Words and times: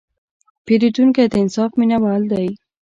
پیرودونکی 0.65 1.25
د 1.31 1.33
انصاف 1.43 1.71
مینهوال 1.79 2.21
دی. 2.31 2.47